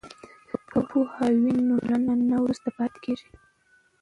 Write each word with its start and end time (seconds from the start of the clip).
که 0.71 0.79
پوهه 0.89 1.27
وي 1.41 1.55
نو 1.67 1.75
ټولنه 1.87 2.13
نه 2.31 2.37
وروسته 2.43 2.69
پاتې 2.77 2.97
کیږي. 3.05 3.27